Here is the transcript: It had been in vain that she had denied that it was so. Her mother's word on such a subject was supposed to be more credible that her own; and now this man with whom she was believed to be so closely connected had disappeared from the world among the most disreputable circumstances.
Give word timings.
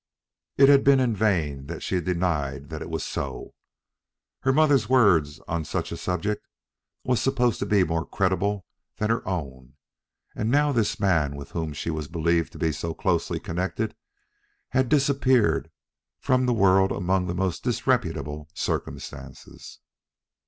It 0.57 0.67
had 0.67 0.83
been 0.83 0.99
in 0.99 1.15
vain 1.15 1.67
that 1.67 1.83
she 1.83 1.93
had 1.93 2.05
denied 2.05 2.69
that 2.69 2.81
it 2.81 2.89
was 2.89 3.03
so. 3.03 3.53
Her 4.39 4.51
mother's 4.51 4.89
word 4.89 5.27
on 5.47 5.63
such 5.63 5.91
a 5.91 5.95
subject 5.95 6.47
was 7.03 7.21
supposed 7.21 7.59
to 7.59 7.67
be 7.67 7.83
more 7.83 8.07
credible 8.07 8.65
that 8.97 9.11
her 9.11 9.21
own; 9.27 9.75
and 10.35 10.49
now 10.49 10.71
this 10.71 10.99
man 10.99 11.35
with 11.35 11.51
whom 11.51 11.71
she 11.71 11.91
was 11.91 12.07
believed 12.07 12.51
to 12.53 12.57
be 12.57 12.71
so 12.71 12.95
closely 12.95 13.39
connected 13.39 13.95
had 14.69 14.89
disappeared 14.89 15.69
from 16.19 16.47
the 16.47 16.51
world 16.53 16.91
among 16.91 17.27
the 17.27 17.35
most 17.35 17.63
disreputable 17.63 18.49
circumstances. 18.55 19.81